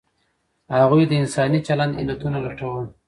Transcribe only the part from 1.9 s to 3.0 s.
علتونه لټول.